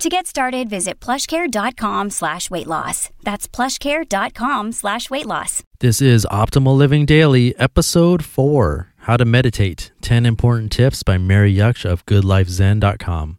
To 0.00 0.08
get 0.08 0.26
started, 0.26 0.68
visit 0.68 0.98
plushcare.com 1.00 2.10
slash 2.10 2.50
weight 2.50 2.66
loss. 2.66 3.10
That's 3.22 3.46
plushcare.com 3.46 4.72
slash 4.72 5.08
weight 5.08 5.24
loss. 5.26 5.62
This 5.78 6.02
is 6.02 6.26
Optimal 6.32 6.76
Living 6.76 7.06
Daily, 7.06 7.56
Episode 7.58 8.24
4 8.24 8.92
How 8.98 9.16
to 9.16 9.24
Meditate 9.24 9.92
10 10.02 10.26
Important 10.26 10.72
Tips 10.72 11.02
by 11.04 11.16
Mary 11.16 11.54
Jaksch 11.54 11.88
of 11.88 12.04
GoodLifeZen.com. 12.06 13.38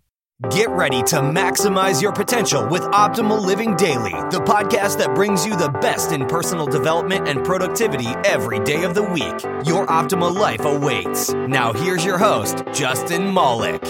Get 0.52 0.70
ready 0.70 1.02
to 1.04 1.18
maximize 1.18 2.02
your 2.02 2.12
potential 2.12 2.68
with 2.68 2.82
Optimal 2.84 3.46
Living 3.46 3.76
Daily, 3.76 4.12
the 4.32 4.42
podcast 4.46 4.98
that 5.00 5.14
brings 5.16 5.46
you 5.46 5.56
the 5.58 5.70
best 5.82 6.12
in 6.14 6.26
personal 6.26 6.68
development 6.68 7.28
and 7.28 7.44
productivity 7.44 8.08
every 8.26 8.60
day 8.62 8.84
of 8.84 8.96
the 8.96 9.04
week. 9.04 9.44
Your 9.68 9.86
optimal 9.88 10.34
life 10.36 10.64
awaits. 10.64 11.34
Now, 11.34 11.74
here's 11.74 12.04
your 12.06 12.18
host, 12.18 12.64
Justin 12.74 13.34
Malik. 13.34 13.82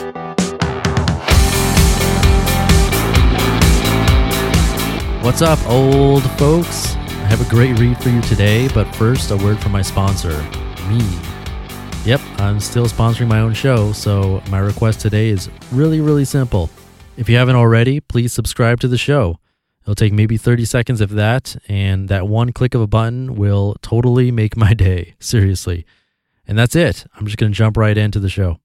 What's 5.26 5.42
up, 5.42 5.58
old 5.68 6.22
folks? 6.38 6.94
I 6.96 7.26
have 7.26 7.42
a 7.42 7.50
great 7.50 7.80
read 7.80 7.98
for 7.98 8.10
you 8.10 8.22
today, 8.22 8.68
but 8.68 8.86
first, 8.96 9.32
a 9.32 9.38
word 9.38 9.60
from 9.60 9.72
my 9.72 9.82
sponsor, 9.82 10.40
me. 10.88 11.04
Yep, 12.06 12.22
I'm 12.38 12.60
still 12.60 12.86
sponsoring 12.86 13.28
my 13.28 13.40
own 13.40 13.56
show, 13.56 13.92
so 13.92 14.44
my 14.52 14.60
request 14.60 15.00
today 15.00 15.30
is 15.30 15.50
really, 15.72 16.00
really 16.00 16.26
simple. 16.26 16.70
If 17.18 17.28
you 17.28 17.38
haven't 17.38 17.56
already, 17.56 18.02
please 18.02 18.34
subscribe 18.34 18.80
to 18.82 18.88
the 18.88 19.00
show. 19.00 19.40
It'll 19.82 19.96
take 19.96 20.14
maybe 20.14 20.38
30 20.38 20.64
seconds 20.64 21.02
of 21.02 21.10
that, 21.14 21.56
and 21.68 22.08
that 22.08 22.28
one 22.28 22.54
click 22.54 22.76
of 22.76 22.82
a 22.82 22.88
button 22.88 23.34
will 23.34 23.78
totally 23.82 24.30
make 24.30 24.56
my 24.56 24.76
day. 24.76 25.16
Seriously. 25.20 25.88
And 26.48 26.56
that's 26.56 26.76
it. 26.76 27.08
I'm 27.16 27.26
just 27.26 27.40
going 27.40 27.52
to 27.52 27.58
jump 27.58 27.78
right 27.78 27.98
into 27.98 28.20
the 28.20 28.30
show. 28.30 28.60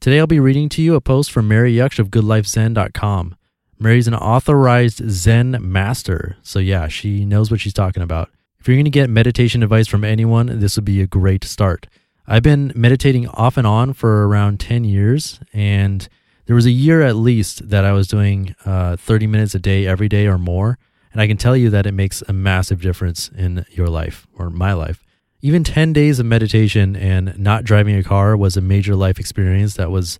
Today, 0.00 0.18
I'll 0.18 0.26
be 0.26 0.40
reading 0.40 0.68
to 0.70 0.82
you 0.82 0.96
a 0.96 1.00
post 1.00 1.30
from 1.30 1.46
Mary 1.46 1.72
Jaksch 1.74 2.00
of 2.00 2.10
GoodLifeZen.com. 2.10 3.36
Mary's 3.78 4.08
an 4.08 4.14
authorized 4.14 5.08
Zen 5.10 5.58
master. 5.60 6.36
So, 6.42 6.58
yeah, 6.58 6.88
she 6.88 7.24
knows 7.24 7.50
what 7.50 7.60
she's 7.60 7.72
talking 7.72 8.02
about. 8.02 8.30
If 8.58 8.68
you're 8.68 8.76
going 8.76 8.84
to 8.84 8.90
get 8.90 9.10
meditation 9.10 9.62
advice 9.62 9.86
from 9.86 10.04
anyone, 10.04 10.58
this 10.58 10.76
would 10.76 10.84
be 10.84 11.02
a 11.02 11.06
great 11.06 11.44
start. 11.44 11.86
I've 12.26 12.42
been 12.42 12.72
meditating 12.74 13.28
off 13.28 13.56
and 13.56 13.66
on 13.66 13.92
for 13.92 14.26
around 14.26 14.58
10 14.60 14.84
years, 14.84 15.40
and 15.52 16.08
there 16.46 16.56
was 16.56 16.66
a 16.66 16.70
year 16.70 17.02
at 17.02 17.16
least 17.16 17.68
that 17.68 17.84
I 17.84 17.92
was 17.92 18.08
doing 18.08 18.54
uh, 18.64 18.96
30 18.96 19.26
minutes 19.26 19.54
a 19.54 19.58
day, 19.58 19.86
every 19.86 20.08
day 20.08 20.26
or 20.26 20.38
more. 20.38 20.78
And 21.12 21.20
I 21.20 21.26
can 21.26 21.36
tell 21.36 21.56
you 21.56 21.70
that 21.70 21.86
it 21.86 21.92
makes 21.92 22.22
a 22.26 22.32
massive 22.32 22.80
difference 22.80 23.28
in 23.36 23.64
your 23.70 23.88
life 23.88 24.26
or 24.34 24.50
my 24.50 24.72
life. 24.72 25.04
Even 25.42 25.62
10 25.62 25.92
days 25.92 26.18
of 26.18 26.26
meditation 26.26 26.96
and 26.96 27.38
not 27.38 27.64
driving 27.64 27.96
a 27.96 28.02
car 28.02 28.36
was 28.36 28.56
a 28.56 28.62
major 28.62 28.96
life 28.96 29.18
experience 29.18 29.74
that 29.74 29.90
was 29.90 30.18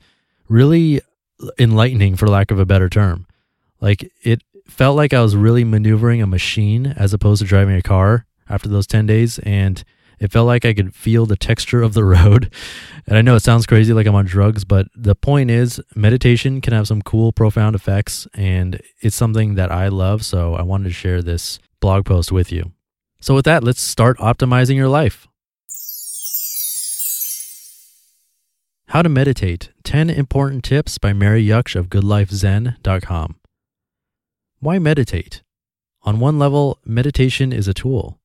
really 0.48 1.00
enlightening, 1.58 2.14
for 2.14 2.28
lack 2.28 2.50
of 2.50 2.58
a 2.58 2.66
better 2.66 2.88
term. 2.88 3.26
Like 3.84 4.10
it 4.22 4.42
felt 4.66 4.96
like 4.96 5.12
I 5.12 5.20
was 5.20 5.36
really 5.36 5.62
maneuvering 5.62 6.22
a 6.22 6.26
machine 6.26 6.86
as 6.86 7.12
opposed 7.12 7.42
to 7.42 7.46
driving 7.46 7.76
a 7.76 7.82
car 7.82 8.24
after 8.48 8.66
those 8.66 8.86
10 8.86 9.04
days. 9.04 9.38
And 9.40 9.84
it 10.18 10.32
felt 10.32 10.46
like 10.46 10.64
I 10.64 10.72
could 10.72 10.94
feel 10.94 11.26
the 11.26 11.36
texture 11.36 11.82
of 11.82 11.92
the 11.92 12.02
road. 12.16 12.50
And 13.06 13.18
I 13.18 13.20
know 13.20 13.36
it 13.36 13.40
sounds 13.40 13.66
crazy 13.66 13.92
like 13.92 14.06
I'm 14.06 14.14
on 14.14 14.24
drugs, 14.24 14.64
but 14.64 14.86
the 14.96 15.14
point 15.14 15.50
is, 15.50 15.82
meditation 15.94 16.62
can 16.62 16.72
have 16.72 16.88
some 16.88 17.02
cool, 17.02 17.30
profound 17.30 17.76
effects. 17.76 18.26
And 18.32 18.80
it's 19.00 19.16
something 19.16 19.56
that 19.56 19.70
I 19.70 19.88
love. 19.88 20.24
So 20.24 20.54
I 20.54 20.62
wanted 20.62 20.84
to 20.84 20.94
share 20.94 21.20
this 21.20 21.58
blog 21.80 22.06
post 22.06 22.32
with 22.32 22.50
you. 22.50 22.72
So, 23.20 23.34
with 23.34 23.44
that, 23.44 23.64
let's 23.64 23.80
start 23.80 24.18
optimizing 24.18 24.76
your 24.76 24.88
life. 24.88 25.28
How 28.88 29.02
to 29.02 29.08
Meditate 29.08 29.70
10 29.82 30.08
Important 30.10 30.62
Tips 30.62 30.98
by 30.98 31.12
Mary 31.12 31.46
Jaksch 31.46 31.74
of 31.74 31.88
GoodLifeZen.com. 31.88 33.36
Why 34.64 34.78
meditate? 34.78 35.42
On 36.04 36.20
one 36.20 36.38
level, 36.38 36.78
meditation 36.86 37.52
is 37.52 37.68
a 37.68 37.74
tool. 37.74 38.18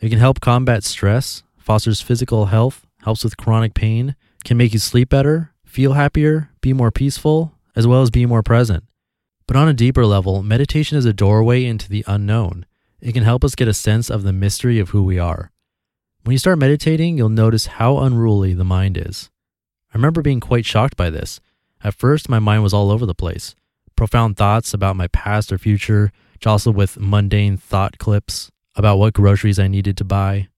It 0.00 0.08
can 0.08 0.18
help 0.18 0.40
combat 0.40 0.82
stress, 0.82 1.44
fosters 1.56 2.00
physical 2.00 2.46
health, 2.46 2.84
helps 3.04 3.22
with 3.22 3.36
chronic 3.36 3.74
pain, 3.74 4.16
can 4.44 4.56
make 4.56 4.72
you 4.72 4.80
sleep 4.80 5.08
better, 5.08 5.52
feel 5.64 5.92
happier, 5.92 6.50
be 6.60 6.72
more 6.72 6.90
peaceful, 6.90 7.52
as 7.76 7.86
well 7.86 8.02
as 8.02 8.10
be 8.10 8.26
more 8.26 8.42
present. 8.42 8.82
But 9.46 9.56
on 9.56 9.68
a 9.68 9.72
deeper 9.72 10.04
level, 10.04 10.42
meditation 10.42 10.98
is 10.98 11.04
a 11.04 11.12
doorway 11.12 11.64
into 11.64 11.88
the 11.88 12.04
unknown. 12.08 12.66
It 13.00 13.12
can 13.12 13.22
help 13.22 13.44
us 13.44 13.54
get 13.54 13.68
a 13.68 13.72
sense 13.72 14.10
of 14.10 14.24
the 14.24 14.32
mystery 14.32 14.80
of 14.80 14.88
who 14.88 15.04
we 15.04 15.20
are. 15.20 15.52
When 16.24 16.32
you 16.32 16.38
start 16.38 16.58
meditating, 16.58 17.16
you'll 17.16 17.28
notice 17.28 17.66
how 17.66 17.98
unruly 17.98 18.52
the 18.52 18.64
mind 18.64 18.98
is. 18.98 19.30
I 19.92 19.96
remember 19.96 20.22
being 20.22 20.40
quite 20.40 20.66
shocked 20.66 20.96
by 20.96 21.10
this. 21.10 21.38
At 21.84 21.94
first, 21.94 22.28
my 22.28 22.40
mind 22.40 22.64
was 22.64 22.74
all 22.74 22.90
over 22.90 23.06
the 23.06 23.14
place 23.14 23.54
profound 23.96 24.36
thoughts 24.36 24.74
about 24.74 24.96
my 24.96 25.08
past 25.08 25.52
or 25.52 25.58
future, 25.58 26.12
jostled 26.40 26.76
with 26.76 26.98
mundane 26.98 27.56
thought 27.56 27.98
clips 27.98 28.50
about 28.74 28.98
what 28.98 29.14
groceries 29.14 29.58
I 29.58 29.68
needed 29.68 29.96
to 29.98 30.04
buy. 30.04 30.48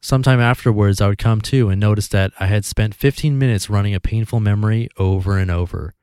Sometime 0.00 0.40
afterwards, 0.40 1.00
I 1.00 1.08
would 1.08 1.18
come 1.18 1.40
to 1.42 1.70
and 1.70 1.80
notice 1.80 2.08
that 2.08 2.32
I 2.38 2.46
had 2.46 2.64
spent 2.64 2.94
15 2.94 3.38
minutes 3.38 3.70
running 3.70 3.94
a 3.94 4.00
painful 4.00 4.38
memory 4.38 4.88
over 4.98 5.38
and 5.38 5.50
over. 5.50 5.94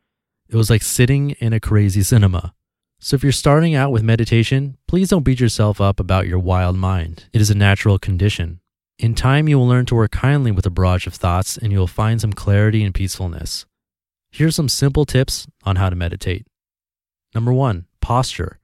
It 0.50 0.56
was 0.56 0.70
like 0.70 0.82
sitting 0.82 1.32
in 1.40 1.54
a 1.54 1.60
crazy 1.60 2.02
cinema. 2.02 2.54
So, 3.00 3.16
if 3.16 3.24
you're 3.24 3.32
starting 3.32 3.74
out 3.74 3.92
with 3.92 4.04
meditation, 4.04 4.78
please 4.88 5.10
don't 5.10 5.24
beat 5.24 5.40
yourself 5.40 5.80
up 5.80 6.00
about 6.00 6.28
your 6.28 6.40
wild 6.40 6.78
mind. 6.78 7.26
It 7.32 7.42
is 7.42 7.50
a 7.50 7.56
natural 7.56 7.98
condition. 7.98 8.60
In 9.00 9.16
time, 9.16 9.48
you 9.48 9.58
will 9.58 9.68
learn 9.68 9.86
to 9.88 9.96
work 9.96 10.12
kindly 10.12 10.52
with 10.52 10.66
a 10.66 10.70
barrage 10.70 11.08
of 11.08 11.16
thoughts 11.16 11.58
and 11.58 11.72
you 11.72 11.80
will 11.80 11.88
find 11.88 12.22
some 12.22 12.34
clarity 12.34 12.84
and 12.84 12.94
peacefulness. 12.94 13.66
Here 14.32 14.48
are 14.48 14.52
some 14.52 14.70
simple 14.70 15.06
tips 15.06 15.48
on 15.64 15.78
how 15.78 15.90
to 15.90 15.96
meditate. 15.96 16.46
Number 17.34 17.54
one, 17.54 17.86
posture. 18.02 18.60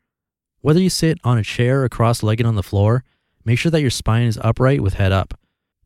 Whether 0.62 0.80
you 0.80 0.90
sit 0.90 1.20
on 1.24 1.38
a 1.38 1.44
chair 1.44 1.84
or 1.84 1.90
cross 1.90 2.24
legged 2.24 2.46
on 2.46 2.56
the 2.56 2.64
floor, 2.64 3.04
make 3.46 3.60
sure 3.60 3.72
that 3.72 3.82
your 3.82 3.90
spine 3.90 4.28
is 4.28 4.40
upright 4.44 4.82
with 4.82 4.96
head 4.96 5.12
up. 5.12 5.40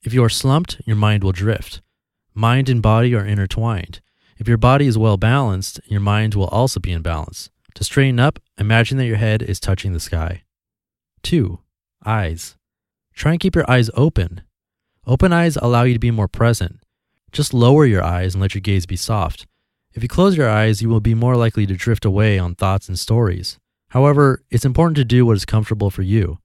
If 0.03 0.13
you 0.13 0.23
are 0.23 0.29
slumped, 0.29 0.81
your 0.85 0.95
mind 0.95 1.23
will 1.23 1.31
drift. 1.31 1.81
Mind 2.33 2.69
and 2.69 2.81
body 2.81 3.13
are 3.13 3.25
intertwined. 3.25 4.01
If 4.37 4.47
your 4.47 4.57
body 4.57 4.87
is 4.87 4.97
well 4.97 5.17
balanced, 5.17 5.79
your 5.85 5.99
mind 5.99 6.33
will 6.33 6.47
also 6.47 6.79
be 6.79 6.91
in 6.91 7.03
balance. 7.03 7.51
To 7.75 7.83
straighten 7.83 8.19
up, 8.19 8.39
imagine 8.57 8.97
that 8.97 9.05
your 9.05 9.17
head 9.17 9.43
is 9.43 9.59
touching 9.59 9.93
the 9.93 9.99
sky. 9.99 10.43
2. 11.21 11.59
Eyes. 12.05 12.57
Try 13.13 13.33
and 13.33 13.39
keep 13.39 13.55
your 13.55 13.69
eyes 13.69 13.91
open. 13.93 14.41
Open 15.05 15.31
eyes 15.31 15.57
allow 15.57 15.83
you 15.83 15.93
to 15.93 15.99
be 15.99 16.09
more 16.09 16.27
present. 16.27 16.79
Just 17.31 17.53
lower 17.53 17.85
your 17.85 18.03
eyes 18.03 18.33
and 18.33 18.41
let 18.41 18.55
your 18.55 18.61
gaze 18.61 18.85
be 18.85 18.95
soft. 18.95 19.45
If 19.93 20.03
you 20.03 20.09
close 20.09 20.37
your 20.37 20.49
eyes, 20.49 20.81
you 20.81 20.87
will 20.87 21.01
be 21.01 21.13
more 21.13 21.35
likely 21.35 21.65
to 21.65 21.75
drift 21.75 22.05
away 22.05 22.39
on 22.39 22.55
thoughts 22.55 22.87
and 22.87 22.97
stories. 22.97 23.59
However, 23.89 24.41
it's 24.49 24.63
important 24.63 24.95
to 24.97 25.05
do 25.05 25.25
what 25.25 25.35
is 25.35 25.43
comfortable 25.43 25.89
for 25.89 26.01
you. 26.01 26.39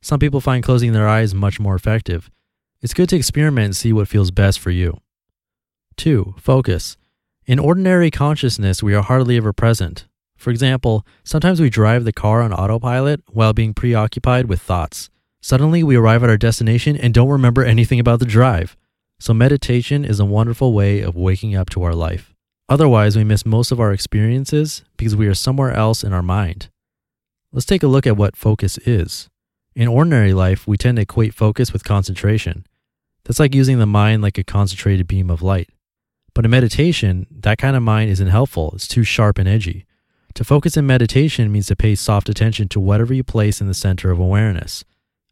Some 0.00 0.20
people 0.20 0.40
find 0.40 0.62
closing 0.62 0.92
their 0.92 1.08
eyes 1.08 1.34
much 1.34 1.58
more 1.58 1.74
effective. 1.74 2.30
It's 2.80 2.94
good 2.94 3.08
to 3.08 3.16
experiment 3.16 3.64
and 3.64 3.76
see 3.76 3.92
what 3.92 4.08
feels 4.08 4.30
best 4.30 4.60
for 4.60 4.70
you. 4.70 4.98
2. 5.96 6.36
Focus. 6.38 6.96
In 7.44 7.58
ordinary 7.58 8.10
consciousness, 8.10 8.84
we 8.84 8.94
are 8.94 9.02
hardly 9.02 9.36
ever 9.36 9.52
present. 9.52 10.06
For 10.36 10.50
example, 10.50 11.04
sometimes 11.24 11.60
we 11.60 11.70
drive 11.70 12.04
the 12.04 12.12
car 12.12 12.40
on 12.40 12.52
autopilot 12.52 13.22
while 13.28 13.52
being 13.52 13.74
preoccupied 13.74 14.46
with 14.46 14.62
thoughts. 14.62 15.10
Suddenly, 15.40 15.82
we 15.82 15.96
arrive 15.96 16.22
at 16.22 16.30
our 16.30 16.36
destination 16.36 16.96
and 16.96 17.12
don't 17.12 17.28
remember 17.28 17.64
anything 17.64 17.98
about 17.98 18.20
the 18.20 18.26
drive. 18.26 18.76
So, 19.18 19.34
meditation 19.34 20.04
is 20.04 20.20
a 20.20 20.24
wonderful 20.24 20.72
way 20.72 21.00
of 21.00 21.16
waking 21.16 21.56
up 21.56 21.68
to 21.70 21.82
our 21.82 21.94
life. 21.94 22.31
Otherwise, 22.68 23.16
we 23.16 23.24
miss 23.24 23.44
most 23.44 23.72
of 23.72 23.80
our 23.80 23.92
experiences 23.92 24.82
because 24.96 25.16
we 25.16 25.26
are 25.26 25.34
somewhere 25.34 25.72
else 25.72 26.02
in 26.04 26.12
our 26.12 26.22
mind. 26.22 26.68
Let's 27.52 27.66
take 27.66 27.82
a 27.82 27.88
look 27.88 28.06
at 28.06 28.16
what 28.16 28.36
focus 28.36 28.78
is. 28.78 29.28
In 29.74 29.88
ordinary 29.88 30.32
life, 30.32 30.66
we 30.66 30.76
tend 30.76 30.96
to 30.96 31.02
equate 31.02 31.34
focus 31.34 31.72
with 31.72 31.84
concentration. 31.84 32.66
That's 33.24 33.40
like 33.40 33.54
using 33.54 33.78
the 33.78 33.86
mind 33.86 34.22
like 34.22 34.38
a 34.38 34.44
concentrated 34.44 35.06
beam 35.06 35.30
of 35.30 35.42
light. 35.42 35.70
But 36.34 36.44
in 36.44 36.50
meditation, 36.50 37.26
that 37.30 37.58
kind 37.58 37.76
of 37.76 37.82
mind 37.82 38.10
isn't 38.10 38.28
helpful. 38.28 38.72
It's 38.74 38.88
too 38.88 39.04
sharp 39.04 39.38
and 39.38 39.48
edgy. 39.48 39.86
To 40.34 40.44
focus 40.44 40.76
in 40.76 40.86
meditation 40.86 41.52
means 41.52 41.66
to 41.66 41.76
pay 41.76 41.94
soft 41.94 42.28
attention 42.28 42.68
to 42.68 42.80
whatever 42.80 43.12
you 43.12 43.22
place 43.22 43.60
in 43.60 43.66
the 43.66 43.74
center 43.74 44.10
of 44.10 44.18
awareness. 44.18 44.84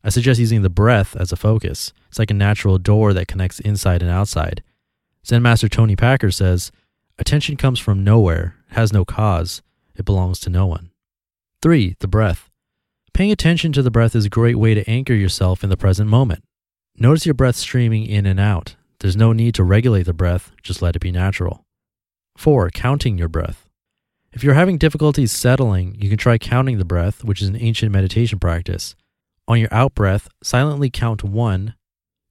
I 0.05 0.11
suggest 0.11 0.41
using 0.41 0.63
the 0.63 0.71
breath 0.71 1.17
as 1.17 1.33
a 1.33 1.37
focus. 1.37 1.93
It's 2.09 2.19
like 2.19 2.31
a 2.31 2.35
natural 2.35 2.79
door 2.79 3.15
that 3.15 3.29
connects 3.29 3.61
inside 3.61 4.03
and 4.03 4.11
outside. 4.11 4.63
Zen 5.27 5.43
Master 5.43 5.69
Toni 5.69 5.97
Packer 5.97 6.31
says, 6.31 6.71
Attention 7.21 7.59
comes 7.59 7.79
from 7.79 8.03
nowhere, 8.03 8.57
has 8.71 8.95
no 8.95 9.05
cause, 9.05 9.61
it 9.95 10.07
belongs 10.07 10.41
to 10.41 10.49
no 10.49 10.67
one. 10.67 10.91
3. 11.61 11.95
The 12.01 12.09
breath. 12.09 12.49
Paying 13.13 13.31
attention 13.31 13.73
to 13.73 13.83
the 13.83 13.91
breath 13.91 14.17
is 14.17 14.25
a 14.25 14.31
great 14.31 14.59
way 14.59 14.73
to 14.73 14.89
anchor 14.89 15.13
yourself 15.13 15.63
in 15.63 15.69
the 15.69 15.77
present 15.77 16.09
moment. 16.09 16.43
Notice 16.97 17.27
your 17.27 17.35
breath 17.35 17.57
streaming 17.57 18.07
in 18.07 18.25
and 18.25 18.41
out. 18.41 18.77
There's 19.01 19.17
no 19.17 19.35
need 19.35 19.55
to 19.57 19.65
regulate 19.65 20.05
the 20.05 20.15
breath, 20.15 20.53
just 20.63 20.81
let 20.81 20.97
it 20.97 21.01
be 21.01 21.13
natural. 21.13 21.67
4. 22.39 22.71
Counting 22.71 23.19
your 23.19 23.29
breath. 23.29 23.69
If 24.33 24.43
you're 24.43 24.55
having 24.55 24.79
difficulties 24.79 25.31
settling, 25.31 25.97
you 26.01 26.09
can 26.09 26.17
try 26.17 26.39
counting 26.39 26.79
the 26.79 26.87
breath, 26.87 27.23
which 27.23 27.43
is 27.43 27.49
an 27.49 27.61
ancient 27.61 27.93
meditation 27.93 28.39
practice. 28.39 28.97
On 29.47 29.61
your 29.61 29.73
out 29.73 29.95
breath, 29.95 30.29
silently 30.43 30.89
count 30.89 31.23
one, 31.23 31.75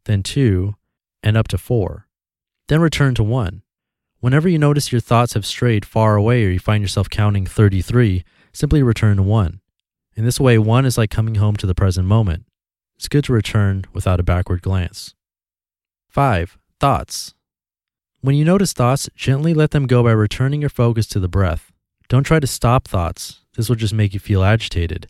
then 0.05 0.23
two, 0.23 0.73
and 1.21 1.37
up 1.37 1.47
to 1.49 1.59
four. 1.59 2.07
Then 2.69 2.81
return 2.81 3.13
to 3.15 3.23
one. 3.23 3.61
Whenever 4.21 4.49
you 4.49 4.59
notice 4.59 4.91
your 4.91 4.99
thoughts 4.99 5.33
have 5.33 5.45
strayed 5.45 5.85
far 5.85 6.17
away 6.17 6.43
or 6.43 6.49
you 6.49 6.59
find 6.59 6.81
yourself 6.81 7.09
counting 7.09 7.45
33, 7.45 8.25
simply 8.51 8.83
return 8.83 9.15
to 9.15 9.23
one. 9.23 9.61
In 10.13 10.25
this 10.25 10.41
way, 10.41 10.57
one 10.57 10.85
is 10.85 10.97
like 10.97 11.09
coming 11.09 11.35
home 11.35 11.55
to 11.55 11.65
the 11.65 11.73
present 11.73 12.05
moment. 12.05 12.45
It's 12.97 13.07
good 13.07 13.23
to 13.25 13.33
return 13.33 13.85
without 13.93 14.19
a 14.19 14.23
backward 14.23 14.61
glance. 14.61 15.15
5. 16.09 16.57
Thoughts. 16.81 17.33
When 18.19 18.35
you 18.35 18.43
notice 18.43 18.73
thoughts, 18.73 19.07
gently 19.15 19.53
let 19.53 19.71
them 19.71 19.87
go 19.87 20.03
by 20.03 20.11
returning 20.11 20.59
your 20.59 20.69
focus 20.69 21.07
to 21.07 21.21
the 21.21 21.29
breath. 21.29 21.71
Don't 22.09 22.25
try 22.25 22.41
to 22.41 22.47
stop 22.47 22.89
thoughts. 22.89 23.45
This 23.55 23.69
will 23.69 23.77
just 23.77 23.93
make 23.93 24.13
you 24.13 24.19
feel 24.19 24.43
agitated. 24.43 25.07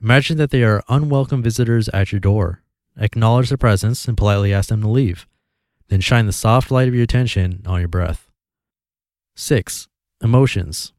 Imagine 0.00 0.38
that 0.38 0.50
they 0.50 0.62
are 0.62 0.82
unwelcome 0.88 1.42
visitors 1.42 1.90
at 1.90 2.12
your 2.12 2.20
door. 2.20 2.62
Acknowledge 2.96 3.50
their 3.50 3.58
presence 3.58 4.08
and 4.08 4.16
politely 4.16 4.54
ask 4.54 4.70
them 4.70 4.80
to 4.80 4.88
leave. 4.88 5.26
Then 5.88 6.00
shine 6.00 6.24
the 6.24 6.32
soft 6.32 6.70
light 6.70 6.88
of 6.88 6.94
your 6.94 7.04
attention 7.04 7.62
on 7.66 7.80
your 7.80 7.88
breath. 7.88 8.27
6. 9.40 9.86
Emotions. 10.20 10.92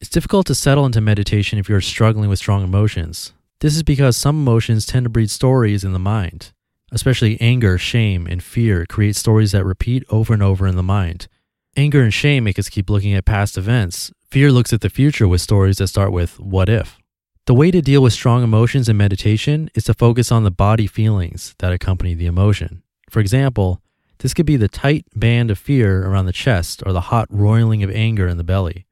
It's 0.00 0.08
difficult 0.08 0.46
to 0.46 0.54
settle 0.54 0.86
into 0.86 1.02
meditation 1.02 1.58
if 1.58 1.68
you 1.68 1.76
are 1.76 1.80
struggling 1.82 2.30
with 2.30 2.38
strong 2.38 2.64
emotions. 2.64 3.34
This 3.60 3.76
is 3.76 3.82
because 3.82 4.16
some 4.16 4.36
emotions 4.36 4.86
tend 4.86 5.04
to 5.04 5.10
breed 5.10 5.30
stories 5.30 5.84
in 5.84 5.92
the 5.92 5.98
mind. 5.98 6.52
Especially 6.90 7.38
anger, 7.42 7.76
shame, 7.76 8.26
and 8.26 8.42
fear 8.42 8.86
create 8.86 9.14
stories 9.14 9.52
that 9.52 9.66
repeat 9.66 10.04
over 10.08 10.32
and 10.32 10.42
over 10.42 10.66
in 10.66 10.76
the 10.76 10.82
mind. 10.82 11.28
Anger 11.76 12.02
and 12.02 12.14
shame 12.14 12.44
make 12.44 12.58
us 12.58 12.70
keep 12.70 12.88
looking 12.88 13.12
at 13.12 13.26
past 13.26 13.58
events. 13.58 14.10
Fear 14.30 14.50
looks 14.50 14.72
at 14.72 14.80
the 14.80 14.88
future 14.88 15.28
with 15.28 15.42
stories 15.42 15.76
that 15.76 15.88
start 15.88 16.12
with, 16.12 16.40
what 16.40 16.70
if? 16.70 16.96
The 17.44 17.54
way 17.54 17.70
to 17.70 17.82
deal 17.82 18.02
with 18.02 18.14
strong 18.14 18.42
emotions 18.42 18.88
in 18.88 18.96
meditation 18.96 19.68
is 19.74 19.84
to 19.84 19.92
focus 19.92 20.32
on 20.32 20.44
the 20.44 20.50
body 20.50 20.86
feelings 20.86 21.54
that 21.58 21.74
accompany 21.74 22.14
the 22.14 22.24
emotion. 22.24 22.82
For 23.10 23.20
example, 23.20 23.82
this 24.18 24.34
could 24.34 24.46
be 24.46 24.56
the 24.56 24.68
tight 24.68 25.06
band 25.14 25.50
of 25.50 25.58
fear 25.58 26.06
around 26.06 26.26
the 26.26 26.32
chest 26.32 26.82
or 26.86 26.92
the 26.92 27.02
hot 27.02 27.26
roiling 27.30 27.82
of 27.82 27.90
anger 27.90 28.26
in 28.26 28.36
the 28.36 28.44
belly. 28.44 28.86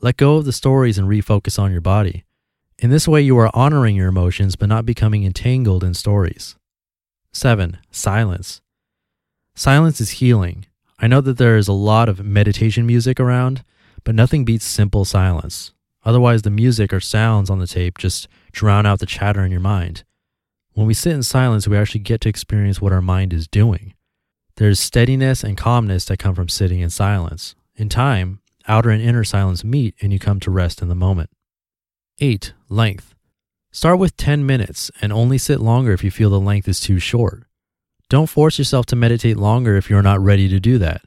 Let 0.00 0.16
go 0.16 0.36
of 0.36 0.44
the 0.44 0.52
stories 0.52 0.98
and 0.98 1.08
refocus 1.08 1.58
on 1.58 1.72
your 1.72 1.80
body. 1.80 2.24
In 2.78 2.90
this 2.90 3.06
way, 3.06 3.20
you 3.20 3.36
are 3.38 3.50
honoring 3.52 3.96
your 3.96 4.08
emotions 4.08 4.56
but 4.56 4.68
not 4.68 4.86
becoming 4.86 5.24
entangled 5.24 5.84
in 5.84 5.92
stories. 5.92 6.56
7. 7.32 7.78
Silence. 7.90 8.62
Silence 9.54 10.00
is 10.00 10.10
healing. 10.10 10.66
I 10.98 11.06
know 11.06 11.20
that 11.20 11.36
there 11.36 11.56
is 11.56 11.68
a 11.68 11.72
lot 11.72 12.08
of 12.08 12.24
meditation 12.24 12.86
music 12.86 13.20
around, 13.20 13.62
but 14.04 14.14
nothing 14.14 14.44
beats 14.44 14.64
simple 14.64 15.04
silence. 15.04 15.72
Otherwise, 16.04 16.42
the 16.42 16.50
music 16.50 16.92
or 16.92 17.00
sounds 17.00 17.50
on 17.50 17.58
the 17.58 17.66
tape 17.66 17.98
just 17.98 18.26
drown 18.52 18.86
out 18.86 19.00
the 19.00 19.06
chatter 19.06 19.44
in 19.44 19.50
your 19.50 19.60
mind. 19.60 20.04
When 20.72 20.86
we 20.86 20.94
sit 20.94 21.12
in 21.12 21.22
silence, 21.22 21.68
we 21.68 21.76
actually 21.76 22.00
get 22.00 22.22
to 22.22 22.28
experience 22.28 22.80
what 22.80 22.92
our 22.92 23.02
mind 23.02 23.32
is 23.32 23.46
doing. 23.46 23.92
There's 24.60 24.78
steadiness 24.78 25.42
and 25.42 25.56
calmness 25.56 26.04
that 26.04 26.18
come 26.18 26.34
from 26.34 26.50
sitting 26.50 26.80
in 26.80 26.90
silence. 26.90 27.54
In 27.76 27.88
time, 27.88 28.40
outer 28.68 28.90
and 28.90 29.00
inner 29.00 29.24
silence 29.24 29.64
meet 29.64 29.94
and 30.02 30.12
you 30.12 30.18
come 30.18 30.38
to 30.40 30.50
rest 30.50 30.82
in 30.82 30.88
the 30.88 30.94
moment. 30.94 31.30
8. 32.18 32.52
Length. 32.68 33.14
Start 33.72 33.98
with 33.98 34.18
10 34.18 34.44
minutes 34.44 34.90
and 35.00 35.14
only 35.14 35.38
sit 35.38 35.60
longer 35.60 35.92
if 35.92 36.04
you 36.04 36.10
feel 36.10 36.28
the 36.28 36.38
length 36.38 36.68
is 36.68 36.78
too 36.78 36.98
short. 36.98 37.44
Don't 38.10 38.28
force 38.28 38.58
yourself 38.58 38.84
to 38.86 38.96
meditate 38.96 39.38
longer 39.38 39.76
if 39.76 39.88
you're 39.88 40.02
not 40.02 40.20
ready 40.20 40.46
to 40.50 40.60
do 40.60 40.76
that. 40.76 41.00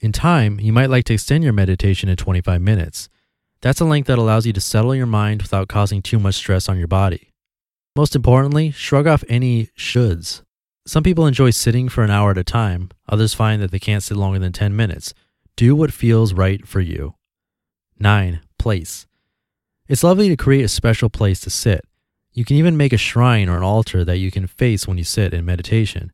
In 0.00 0.12
time, 0.12 0.60
you 0.60 0.70
might 0.70 0.90
like 0.90 1.04
to 1.04 1.14
extend 1.14 1.42
your 1.42 1.54
meditation 1.54 2.10
to 2.10 2.16
25 2.16 2.60
minutes. 2.60 3.08
That's 3.62 3.80
a 3.80 3.86
length 3.86 4.08
that 4.08 4.18
allows 4.18 4.44
you 4.44 4.52
to 4.52 4.60
settle 4.60 4.94
your 4.94 5.06
mind 5.06 5.40
without 5.40 5.68
causing 5.68 6.02
too 6.02 6.18
much 6.18 6.34
stress 6.34 6.68
on 6.68 6.76
your 6.76 6.86
body. 6.86 7.32
Most 7.96 8.14
importantly, 8.14 8.72
shrug 8.72 9.06
off 9.06 9.24
any 9.26 9.70
shoulds. 9.74 10.42
Some 10.86 11.02
people 11.02 11.26
enjoy 11.26 11.50
sitting 11.50 11.88
for 11.88 12.02
an 12.02 12.10
hour 12.10 12.30
at 12.30 12.38
a 12.38 12.44
time, 12.44 12.90
others 13.08 13.34
find 13.34 13.60
that 13.60 13.70
they 13.70 13.78
can't 13.78 14.02
sit 14.02 14.16
longer 14.16 14.38
than 14.38 14.52
10 14.52 14.74
minutes. 14.74 15.12
Do 15.56 15.76
what 15.76 15.92
feels 15.92 16.32
right 16.32 16.66
for 16.66 16.80
you. 16.80 17.14
9. 17.98 18.40
Place. 18.58 19.06
It's 19.88 20.02
lovely 20.02 20.28
to 20.28 20.36
create 20.36 20.64
a 20.64 20.68
special 20.68 21.10
place 21.10 21.40
to 21.40 21.50
sit. 21.50 21.84
You 22.32 22.44
can 22.44 22.56
even 22.56 22.76
make 22.76 22.92
a 22.92 22.96
shrine 22.96 23.48
or 23.48 23.56
an 23.56 23.62
altar 23.62 24.04
that 24.04 24.18
you 24.18 24.30
can 24.30 24.46
face 24.46 24.86
when 24.86 24.96
you 24.96 25.04
sit 25.04 25.34
in 25.34 25.44
meditation. 25.44 26.12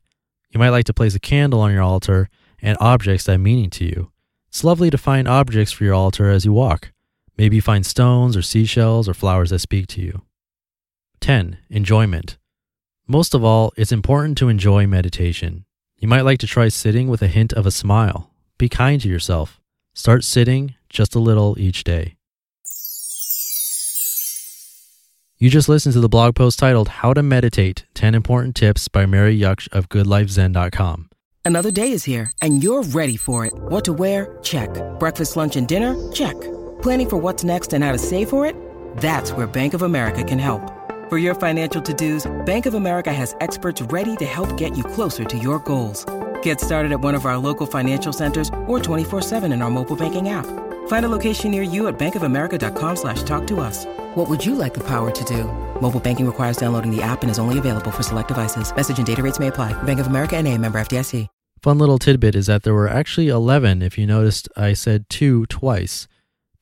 You 0.49 0.59
might 0.59 0.69
like 0.69 0.85
to 0.85 0.93
place 0.93 1.15
a 1.15 1.19
candle 1.19 1.61
on 1.61 1.71
your 1.71 1.83
altar 1.83 2.27
and 2.61 2.77
objects 2.81 3.25
that 3.25 3.33
have 3.33 3.41
meaning 3.41 3.69
to 3.69 3.85
you. 3.85 4.11
It's 4.47 4.63
lovely 4.63 4.89
to 4.89 4.97
find 4.97 5.27
objects 5.27 5.71
for 5.71 5.83
your 5.83 5.93
altar 5.93 6.29
as 6.29 6.43
you 6.43 6.53
walk. 6.53 6.91
Maybe 7.37 7.57
you 7.57 7.61
find 7.61 7.85
stones 7.85 8.35
or 8.35 8.41
seashells 8.41 9.07
or 9.07 9.13
flowers 9.13 9.51
that 9.51 9.59
speak 9.59 9.87
to 9.87 10.01
you. 10.01 10.23
10. 11.21 11.59
Enjoyment. 11.69 12.37
Most 13.09 13.33
of 13.33 13.41
all, 13.41 13.71
it's 13.77 13.93
important 13.93 14.37
to 14.37 14.49
enjoy 14.49 14.85
meditation. 14.85 15.63
You 15.97 16.09
might 16.09 16.25
like 16.25 16.39
to 16.39 16.47
try 16.47 16.67
sitting 16.67 17.07
with 17.07 17.21
a 17.21 17.27
hint 17.27 17.53
of 17.53 17.65
a 17.65 17.71
smile. 17.71 18.31
Be 18.57 18.67
kind 18.67 18.99
to 19.01 19.07
yourself. 19.07 19.61
Start 19.93 20.25
sitting 20.25 20.75
just 20.89 21.15
a 21.15 21.19
little 21.19 21.57
each 21.57 21.85
day. 21.85 22.15
You 25.37 25.49
just 25.49 25.69
listened 25.69 25.93
to 25.93 26.01
the 26.01 26.09
blog 26.09 26.35
post 26.35 26.59
titled 26.59 26.89
How 26.89 27.13
to 27.13 27.23
Meditate 27.23 27.85
10 27.93 28.13
Important 28.13 28.57
Tips 28.57 28.89
by 28.89 29.05
Mary 29.05 29.39
Jaksch 29.39 29.71
of 29.71 29.87
GoodLifeZen.com. 29.87 31.09
Another 31.45 31.71
day 31.71 31.93
is 31.93 32.03
here, 32.03 32.29
and 32.41 32.61
you're 32.61 32.83
ready 32.83 33.15
for 33.15 33.45
it. 33.45 33.53
What 33.55 33.85
to 33.85 33.93
wear? 33.93 34.37
Check. 34.43 34.69
Breakfast, 34.99 35.37
lunch, 35.37 35.55
and 35.55 35.65
dinner? 35.65 35.95
Check. 36.11 36.35
Planning 36.81 37.09
for 37.09 37.17
what's 37.17 37.45
next 37.45 37.71
and 37.71 37.85
how 37.85 37.93
to 37.93 37.97
save 37.97 38.29
for 38.29 38.45
it? 38.45 38.53
That's 38.97 39.31
where 39.31 39.47
Bank 39.47 39.73
of 39.73 39.83
America 39.83 40.25
can 40.25 40.39
help. 40.39 40.76
For 41.09 41.17
your 41.17 41.35
financial 41.35 41.81
to 41.83 41.93
dos, 41.93 42.29
Bank 42.45 42.65
of 42.65 42.73
America 42.73 43.13
has 43.13 43.33
experts 43.39 43.81
ready 43.83 44.17
to 44.17 44.25
help 44.25 44.57
get 44.57 44.75
you 44.75 44.83
closer 44.83 45.23
to 45.23 45.37
your 45.37 45.59
goals. 45.59 46.05
Get 46.41 46.59
started 46.59 46.91
at 46.91 46.99
one 46.99 47.15
of 47.15 47.25
our 47.25 47.37
local 47.37 47.65
financial 47.65 48.11
centers 48.11 48.49
or 48.67 48.77
24 48.79 49.21
7 49.21 49.53
in 49.53 49.61
our 49.61 49.69
mobile 49.69 49.95
banking 49.95 50.27
app. 50.27 50.45
Find 50.89 51.05
a 51.05 51.09
location 51.09 51.51
near 51.51 51.63
you 51.63 51.87
at 51.87 51.97
bankofamerica.com 51.97 52.95
slash 52.97 53.23
talk 53.23 53.47
to 53.47 53.61
us. 53.61 53.85
What 54.15 54.29
would 54.29 54.45
you 54.45 54.53
like 54.53 54.73
the 54.73 54.83
power 54.83 55.09
to 55.11 55.23
do? 55.23 55.45
Mobile 55.81 56.01
banking 56.01 56.25
requires 56.25 56.57
downloading 56.57 56.93
the 56.93 57.01
app 57.01 57.21
and 57.21 57.31
is 57.31 57.39
only 57.39 57.57
available 57.57 57.91
for 57.91 58.03
select 58.03 58.27
devices. 58.27 58.75
Message 58.75 58.97
and 58.97 59.07
data 59.07 59.23
rates 59.23 59.39
may 59.39 59.47
apply. 59.47 59.71
Bank 59.83 60.01
of 60.01 60.07
America 60.07 60.35
and 60.35 60.45
a 60.45 60.57
member 60.57 60.77
FDIC. 60.77 61.27
Fun 61.63 61.79
little 61.79 61.97
tidbit 61.97 62.35
is 62.35 62.47
that 62.47 62.63
there 62.63 62.73
were 62.73 62.87
actually 62.87 63.29
11. 63.29 63.81
If 63.81 63.97
you 63.97 64.05
noticed, 64.05 64.47
I 64.55 64.73
said 64.73 65.09
two 65.09 65.45
twice, 65.47 66.07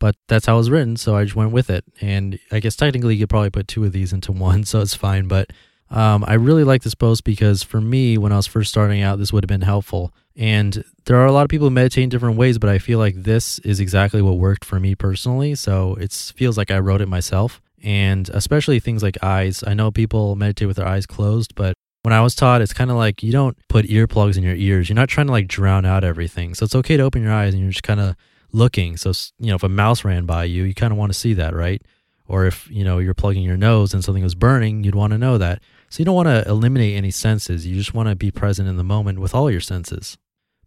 but 0.05 0.15
that's 0.27 0.45
how 0.45 0.53
it 0.53 0.57
was 0.57 0.69
written, 0.69 0.97
so 0.97 1.15
I 1.15 1.23
just 1.23 1.35
went 1.35 1.51
with 1.51 1.71
it. 1.71 1.83
And 1.99 2.37
I 2.51 2.59
guess 2.59 2.75
technically 2.75 3.15
you 3.15 3.21
could 3.21 3.29
probably 3.31 3.49
put 3.49 3.67
two 3.67 3.83
of 3.85 3.91
these 3.91 4.13
into 4.13 4.31
one, 4.49 4.63
so 4.63 4.79
it's 4.79 4.93
fine. 4.93 5.27
But 5.27 5.49
um, 5.89 6.23
I 6.27 6.35
really 6.35 6.63
like 6.63 6.83
this 6.83 6.93
post 6.93 7.23
because 7.23 7.63
for 7.63 7.81
me, 7.81 8.15
when 8.19 8.31
I 8.31 8.35
was 8.35 8.45
first 8.45 8.69
starting 8.69 9.01
out, 9.01 9.17
this 9.17 9.33
would 9.33 9.43
have 9.43 9.47
been 9.47 9.61
helpful. 9.61 10.13
And 10.35 10.83
there 11.05 11.17
are 11.17 11.25
a 11.25 11.31
lot 11.31 11.41
of 11.41 11.49
people 11.49 11.65
who 11.65 11.73
meditate 11.73 12.03
in 12.03 12.09
different 12.09 12.37
ways, 12.37 12.59
but 12.59 12.69
I 12.69 12.77
feel 12.77 12.99
like 12.99 13.15
this 13.15 13.57
is 13.59 13.79
exactly 13.79 14.21
what 14.21 14.37
worked 14.37 14.63
for 14.63 14.79
me 14.79 14.93
personally. 14.93 15.55
So 15.55 15.95
it 15.95 16.13
feels 16.35 16.55
like 16.55 16.69
I 16.69 16.77
wrote 16.77 17.01
it 17.01 17.07
myself. 17.07 17.59
And 17.83 18.29
especially 18.29 18.79
things 18.79 19.01
like 19.01 19.23
eyes. 19.23 19.63
I 19.65 19.73
know 19.73 19.89
people 19.89 20.35
meditate 20.35 20.67
with 20.67 20.77
their 20.77 20.87
eyes 20.87 21.07
closed, 21.07 21.55
but 21.55 21.73
when 22.03 22.13
I 22.13 22.21
was 22.21 22.35
taught, 22.35 22.61
it's 22.61 22.73
kind 22.73 22.91
of 22.91 22.97
like 22.97 23.23
you 23.23 23.31
don't 23.31 23.57
put 23.69 23.85
earplugs 23.85 24.37
in 24.37 24.43
your 24.43 24.53
ears. 24.53 24.87
You're 24.87 24.95
not 24.95 25.09
trying 25.09 25.25
to 25.25 25.33
like 25.33 25.47
drown 25.47 25.83
out 25.83 26.03
everything. 26.03 26.53
So 26.53 26.65
it's 26.65 26.75
okay 26.75 26.95
to 26.95 27.01
open 27.03 27.23
your 27.23 27.33
eyes 27.33 27.55
and 27.55 27.63
you're 27.63 27.71
just 27.71 27.81
kind 27.81 27.99
of 27.99 28.15
looking. 28.55 28.97
So, 28.97 29.11
you 29.39 29.49
know, 29.49 29.55
if 29.55 29.63
a 29.63 29.69
mouse 29.69 30.03
ran 30.03 30.25
by 30.25 30.45
you, 30.45 30.63
you 30.63 30.73
kind 30.73 30.91
of 30.91 30.97
want 30.97 31.11
to 31.11 31.17
see 31.17 31.33
that, 31.35 31.53
right? 31.53 31.81
Or 32.27 32.45
if, 32.45 32.69
you 32.71 32.83
know, 32.83 32.97
you're 32.97 33.13
plugging 33.13 33.43
your 33.43 33.57
nose 33.57 33.93
and 33.93 34.03
something 34.03 34.23
was 34.23 34.33
burning, 34.33 34.83
you'd 34.83 34.95
want 34.95 35.11
to 35.11 35.17
know 35.19 35.37
that. 35.37 35.61
So 35.89 35.99
you 35.99 36.05
don't 36.05 36.15
want 36.15 36.27
to 36.27 36.47
eliminate 36.47 36.95
any 36.95 37.11
senses. 37.11 37.67
You 37.67 37.75
just 37.75 37.93
want 37.93 38.09
to 38.09 38.15
be 38.15 38.31
present 38.31 38.67
in 38.67 38.77
the 38.77 38.83
moment 38.83 39.19
with 39.19 39.35
all 39.35 39.51
your 39.51 39.61
senses. 39.61 40.17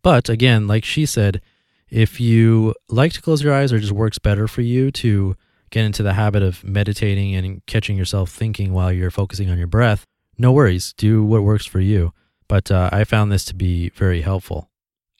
But 0.02 0.28
again, 0.28 0.68
like 0.68 0.84
she 0.84 1.06
said, 1.06 1.40
if 1.90 2.20
you 2.20 2.74
like 2.88 3.12
to 3.14 3.22
close 3.22 3.42
your 3.42 3.54
eyes 3.54 3.72
or 3.72 3.78
just 3.78 3.92
works 3.92 4.18
better 4.18 4.46
for 4.46 4.60
you 4.60 4.90
to 4.92 5.36
get 5.70 5.84
into 5.84 6.02
the 6.02 6.14
habit 6.14 6.42
of 6.42 6.62
meditating 6.62 7.34
and 7.34 7.64
catching 7.66 7.96
yourself 7.96 8.30
thinking 8.30 8.72
while 8.72 8.92
you're 8.92 9.10
focusing 9.10 9.50
on 9.50 9.58
your 9.58 9.66
breath, 9.66 10.04
no 10.36 10.52
worries. 10.52 10.92
Do 10.96 11.24
what 11.24 11.42
works 11.42 11.66
for 11.66 11.80
you. 11.80 12.12
But 12.46 12.70
uh, 12.70 12.88
I 12.92 13.04
found 13.04 13.32
this 13.32 13.44
to 13.46 13.54
be 13.54 13.90
very 13.90 14.20
helpful. 14.20 14.70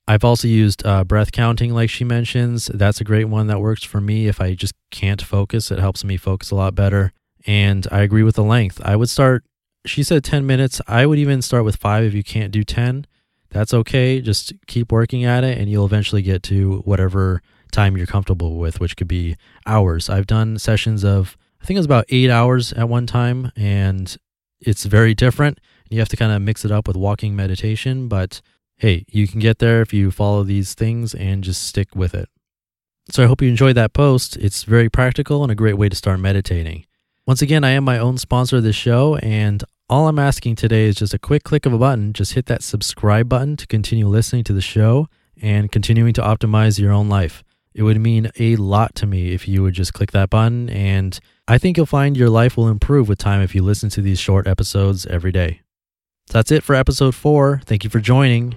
I've 0.09 0.25
also 0.25 0.49
used 0.49 0.87
uh, 0.87 1.05
breath 1.05 1.33
counting, 1.33 1.75
like 1.75 1.91
she 1.91 2.03
mentions. 2.03 2.71
That's 2.73 2.99
a 2.99 3.05
great 3.05 3.27
one 3.27 3.47
that 3.49 3.61
works 3.61 3.85
for 3.85 4.01
me. 4.01 4.27
If 4.27 4.41
I 4.41 4.55
just 4.55 4.73
can't 4.91 5.21
focus, 5.21 5.71
it 5.71 5.79
helps 5.79 6.03
me 6.03 6.17
focus 6.17 6.51
a 6.51 6.55
lot 6.55 6.75
better. 6.75 7.13
And 7.47 7.87
I 7.93 8.01
agree 8.01 8.23
with 8.23 8.37
the 8.37 8.43
length. 8.43 8.81
I 8.83 8.97
would 8.97 9.11
start, 9.11 9.45
she 9.85 10.03
said 10.03 10.25
10 10.25 10.47
minutes. 10.47 10.81
I 10.89 11.05
would 11.05 11.19
even 11.19 11.43
start 11.43 11.67
with 11.67 11.77
five 11.77 12.05
if 12.05 12.15
you 12.15 12.25
can't 12.25 12.51
do 12.51 12.65
10. 12.65 13.07
That's 13.51 13.75
okay. 13.75 14.23
Just 14.23 14.55
keep 14.67 14.91
working 14.91 15.27
at 15.27 15.45
it, 15.45 15.59
and 15.59 15.71
you'll 15.71 15.85
eventually 15.85 16.23
get 16.23 16.43
to 16.45 16.79
whatever 16.87 17.43
time 17.71 17.99
you're 17.99 18.07
comfortable 18.07 18.57
with, 18.57 18.81
which 18.81 18.97
could 18.97 19.09
be 19.09 19.37
hours. 19.67 20.09
I've 20.09 20.27
done 20.27 20.59
sessions 20.59 21.05
of, 21.05 21.37
I 21.61 21.67
think 21.67 21.77
it 21.77 21.81
was 21.81 21.87
about 21.87 22.07
eight 22.09 22.31
hours 22.31 22.73
at 22.73 22.89
one 22.89 23.07
time, 23.07 23.53
and 23.57 24.17
it's 24.59 24.87
very 24.87 25.15
different. 25.15 25.61
You 25.91 25.99
have 25.99 26.09
to 26.09 26.17
kind 26.17 26.33
of 26.33 26.41
mix 26.41 26.65
it 26.65 26.71
up 26.71 26.89
with 26.89 26.97
walking 26.97 27.37
meditation, 27.37 28.09
but 28.09 28.41
hey, 28.79 29.05
you 29.11 29.27
can 29.27 29.41
get 29.41 29.59
there 29.59 29.83
if 29.83 29.93
you 29.93 30.11
follow 30.11 30.45
these 30.45 30.75
things 30.75 31.15
and 31.15 31.45
just 31.45 31.67
stick 31.67 31.95
with 31.95 32.15
it. 32.15 32.29
So 33.11 33.25
I 33.25 33.27
hope 33.27 33.43
you 33.43 33.49
enjoyed 33.49 33.77
that 33.77 33.93
post. 33.93 34.37
It's 34.37 34.65
very 34.65 34.89
practical 34.89 35.43
and 35.43 35.51
a 35.51 35.57
great 35.57 35.79
way 35.79 35.89
to 35.89 35.97
start 35.97 36.21
meditating. 36.21 36.87
Once 37.27 37.43
again, 37.43 37.65
I 37.65 37.71
am 37.71 37.85
my 37.85 37.99
own 37.99 38.19
sponsor 38.19 38.59
of 38.59 38.63
this 38.63 38.77
show, 38.77 39.17
and 39.17 39.65
all 39.89 40.09
I'm 40.09 40.19
asking 40.19 40.57
today 40.57 40.85
is 40.85 40.97
just 40.97 41.15
a 41.15 41.19
quick 41.19 41.45
click 41.45 41.67
of 41.67 41.73
a 41.73 41.79
button. 41.79 42.13
Just 42.13 42.35
hit 42.35 42.47
that 42.47 42.63
subscribe 42.63 43.29
button 43.29 43.57
to 43.57 43.67
continue 43.67 44.07
listening 44.07 44.45
to 44.45 44.53
the 44.53 44.61
show 44.61 45.09
and 45.41 45.73
continuing 45.73 46.13
to 46.15 46.23
optimize 46.23 46.79
your 46.79 46.93
own 46.93 47.09
life. 47.09 47.43
It 47.75 47.83
would 47.83 48.01
mean 48.01 48.31
a 48.39 48.57
lot 48.57 48.95
to 48.97 49.07
me 49.07 49.33
if 49.33 49.47
you 49.47 49.63
would 49.63 49.75
just 49.75 49.95
click 49.95 50.13
that 50.13 50.31
button, 50.31 50.69
and 50.71 51.19
I 51.47 51.59
think 51.59 51.77
you'll 51.77 51.87
find 51.87 52.17
your 52.17 52.31
life 52.31 52.57
will 52.57 52.69
improve 52.69 53.09
with 53.09 53.19
time 53.19 53.41
if 53.41 53.55
you 53.55 53.63
listen 53.63 53.89
to 53.91 54.03
these 54.03 54.19
short 54.19 54.47
episodes 54.47 55.07
every 55.07 55.33
day. 55.33 55.61
So 56.29 56.39
that's 56.39 56.51
it 56.51 56.63
for 56.63 56.75
episode 56.75 57.15
four. 57.15 57.63
Thank 57.65 57.85
you 57.85 57.91
for 57.91 58.01
joining. 58.01 58.57